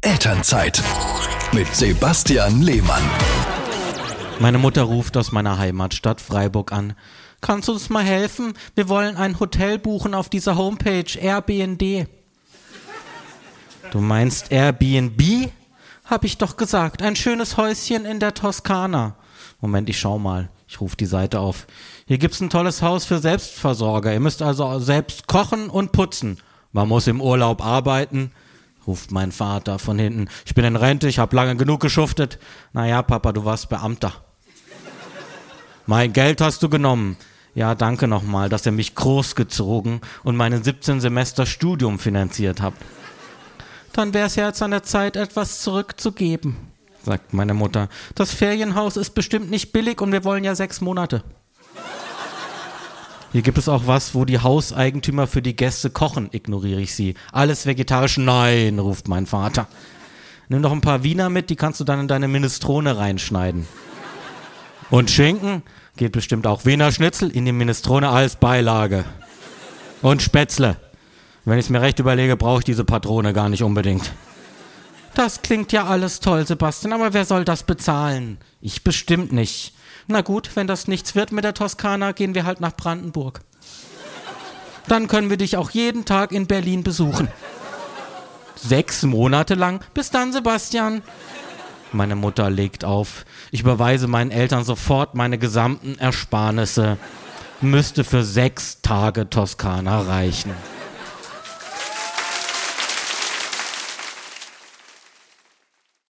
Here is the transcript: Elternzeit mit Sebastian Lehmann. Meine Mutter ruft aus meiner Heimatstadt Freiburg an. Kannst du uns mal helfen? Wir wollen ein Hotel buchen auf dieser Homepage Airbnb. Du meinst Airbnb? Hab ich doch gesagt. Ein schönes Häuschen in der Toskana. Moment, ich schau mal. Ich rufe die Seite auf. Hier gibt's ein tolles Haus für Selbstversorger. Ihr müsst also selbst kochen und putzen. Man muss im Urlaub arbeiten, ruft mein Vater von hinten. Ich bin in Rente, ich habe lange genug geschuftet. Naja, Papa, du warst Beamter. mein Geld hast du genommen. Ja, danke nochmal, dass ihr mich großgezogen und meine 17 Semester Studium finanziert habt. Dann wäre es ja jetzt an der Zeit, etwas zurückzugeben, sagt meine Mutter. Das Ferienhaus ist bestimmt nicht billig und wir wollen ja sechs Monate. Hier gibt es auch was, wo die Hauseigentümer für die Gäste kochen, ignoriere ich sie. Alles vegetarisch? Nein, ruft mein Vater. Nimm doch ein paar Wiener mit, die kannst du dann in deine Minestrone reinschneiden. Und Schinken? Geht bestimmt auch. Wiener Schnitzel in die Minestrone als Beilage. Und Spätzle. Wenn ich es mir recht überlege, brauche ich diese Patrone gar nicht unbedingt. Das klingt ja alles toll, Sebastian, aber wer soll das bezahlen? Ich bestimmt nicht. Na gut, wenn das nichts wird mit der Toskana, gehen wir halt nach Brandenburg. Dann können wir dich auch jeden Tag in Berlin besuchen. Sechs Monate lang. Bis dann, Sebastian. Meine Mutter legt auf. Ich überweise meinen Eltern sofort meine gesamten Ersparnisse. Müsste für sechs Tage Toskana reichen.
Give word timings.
Elternzeit 0.00 0.82
mit 1.52 1.74
Sebastian 1.74 2.62
Lehmann. 2.62 3.02
Meine 4.38 4.58
Mutter 4.58 4.82
ruft 4.82 5.16
aus 5.16 5.32
meiner 5.32 5.58
Heimatstadt 5.58 6.20
Freiburg 6.20 6.72
an. 6.72 6.94
Kannst 7.40 7.68
du 7.68 7.72
uns 7.72 7.90
mal 7.90 8.02
helfen? 8.02 8.54
Wir 8.74 8.88
wollen 8.88 9.16
ein 9.16 9.38
Hotel 9.38 9.78
buchen 9.78 10.14
auf 10.14 10.28
dieser 10.28 10.56
Homepage 10.56 11.18
Airbnb. 11.18 12.06
Du 13.90 14.00
meinst 14.00 14.50
Airbnb? 14.50 15.50
Hab 16.04 16.24
ich 16.24 16.38
doch 16.38 16.56
gesagt. 16.56 17.02
Ein 17.02 17.16
schönes 17.16 17.56
Häuschen 17.56 18.04
in 18.04 18.20
der 18.20 18.34
Toskana. 18.34 19.16
Moment, 19.60 19.88
ich 19.88 19.98
schau 19.98 20.18
mal. 20.18 20.48
Ich 20.68 20.80
rufe 20.80 20.96
die 20.96 21.06
Seite 21.06 21.40
auf. 21.40 21.66
Hier 22.06 22.18
gibt's 22.18 22.40
ein 22.40 22.50
tolles 22.50 22.82
Haus 22.82 23.04
für 23.04 23.18
Selbstversorger. 23.18 24.12
Ihr 24.12 24.20
müsst 24.20 24.42
also 24.42 24.78
selbst 24.78 25.26
kochen 25.26 25.68
und 25.68 25.92
putzen. 25.92 26.38
Man 26.72 26.88
muss 26.88 27.06
im 27.06 27.20
Urlaub 27.20 27.64
arbeiten, 27.64 28.32
ruft 28.86 29.10
mein 29.10 29.32
Vater 29.32 29.78
von 29.78 29.98
hinten. 29.98 30.28
Ich 30.44 30.54
bin 30.54 30.64
in 30.64 30.76
Rente, 30.76 31.08
ich 31.08 31.18
habe 31.18 31.34
lange 31.36 31.56
genug 31.56 31.80
geschuftet. 31.80 32.38
Naja, 32.72 33.02
Papa, 33.02 33.32
du 33.32 33.44
warst 33.44 33.68
Beamter. 33.68 34.12
mein 35.86 36.12
Geld 36.12 36.40
hast 36.40 36.62
du 36.62 36.68
genommen. 36.68 37.16
Ja, 37.54 37.74
danke 37.74 38.06
nochmal, 38.06 38.50
dass 38.50 38.66
ihr 38.66 38.72
mich 38.72 38.94
großgezogen 38.94 40.02
und 40.24 40.36
meine 40.36 40.62
17 40.62 41.00
Semester 41.00 41.46
Studium 41.46 41.98
finanziert 41.98 42.60
habt. 42.60 42.82
Dann 43.94 44.12
wäre 44.12 44.26
es 44.26 44.36
ja 44.36 44.48
jetzt 44.48 44.60
an 44.60 44.72
der 44.72 44.82
Zeit, 44.82 45.16
etwas 45.16 45.62
zurückzugeben, 45.62 46.56
sagt 47.02 47.32
meine 47.32 47.54
Mutter. 47.54 47.88
Das 48.14 48.30
Ferienhaus 48.30 48.98
ist 48.98 49.14
bestimmt 49.14 49.50
nicht 49.50 49.72
billig 49.72 50.02
und 50.02 50.12
wir 50.12 50.22
wollen 50.22 50.44
ja 50.44 50.54
sechs 50.54 50.82
Monate. 50.82 51.24
Hier 53.36 53.42
gibt 53.42 53.58
es 53.58 53.68
auch 53.68 53.86
was, 53.86 54.14
wo 54.14 54.24
die 54.24 54.38
Hauseigentümer 54.38 55.26
für 55.26 55.42
die 55.42 55.54
Gäste 55.54 55.90
kochen, 55.90 56.30
ignoriere 56.32 56.80
ich 56.80 56.94
sie. 56.94 57.12
Alles 57.32 57.66
vegetarisch? 57.66 58.16
Nein, 58.16 58.78
ruft 58.78 59.08
mein 59.08 59.26
Vater. 59.26 59.66
Nimm 60.48 60.62
doch 60.62 60.72
ein 60.72 60.80
paar 60.80 61.04
Wiener 61.04 61.28
mit, 61.28 61.50
die 61.50 61.56
kannst 61.56 61.78
du 61.78 61.84
dann 61.84 62.00
in 62.00 62.08
deine 62.08 62.28
Minestrone 62.28 62.96
reinschneiden. 62.96 63.68
Und 64.88 65.10
Schinken? 65.10 65.62
Geht 65.98 66.12
bestimmt 66.12 66.46
auch. 66.46 66.64
Wiener 66.64 66.90
Schnitzel 66.92 67.28
in 67.28 67.44
die 67.44 67.52
Minestrone 67.52 68.08
als 68.08 68.36
Beilage. 68.36 69.04
Und 70.00 70.22
Spätzle. 70.22 70.78
Wenn 71.44 71.58
ich 71.58 71.66
es 71.66 71.70
mir 71.70 71.82
recht 71.82 71.98
überlege, 71.98 72.38
brauche 72.38 72.60
ich 72.60 72.64
diese 72.64 72.86
Patrone 72.86 73.34
gar 73.34 73.50
nicht 73.50 73.62
unbedingt. 73.62 74.12
Das 75.14 75.42
klingt 75.42 75.72
ja 75.72 75.84
alles 75.84 76.20
toll, 76.20 76.46
Sebastian, 76.46 76.94
aber 76.94 77.12
wer 77.12 77.26
soll 77.26 77.44
das 77.44 77.64
bezahlen? 77.64 78.38
Ich 78.62 78.82
bestimmt 78.82 79.30
nicht. 79.30 79.74
Na 80.08 80.20
gut, 80.20 80.50
wenn 80.54 80.66
das 80.66 80.86
nichts 80.88 81.14
wird 81.14 81.32
mit 81.32 81.44
der 81.44 81.54
Toskana, 81.54 82.12
gehen 82.12 82.34
wir 82.34 82.44
halt 82.44 82.60
nach 82.60 82.74
Brandenburg. 82.76 83.40
Dann 84.86 85.08
können 85.08 85.30
wir 85.30 85.36
dich 85.36 85.56
auch 85.56 85.70
jeden 85.70 86.04
Tag 86.04 86.30
in 86.30 86.46
Berlin 86.46 86.84
besuchen. 86.84 87.28
Sechs 88.54 89.02
Monate 89.02 89.54
lang. 89.54 89.80
Bis 89.94 90.10
dann, 90.10 90.32
Sebastian. 90.32 91.02
Meine 91.92 92.16
Mutter 92.16 92.50
legt 92.50 92.84
auf. 92.84 93.24
Ich 93.50 93.60
überweise 93.60 94.06
meinen 94.06 94.30
Eltern 94.30 94.64
sofort 94.64 95.14
meine 95.14 95.38
gesamten 95.38 95.98
Ersparnisse. 95.98 96.98
Müsste 97.60 98.04
für 98.04 98.22
sechs 98.22 98.80
Tage 98.82 99.28
Toskana 99.28 100.02
reichen. 100.02 100.52